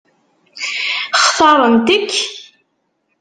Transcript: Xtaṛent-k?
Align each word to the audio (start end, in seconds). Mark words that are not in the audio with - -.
Xtaṛent-k? 1.23 2.13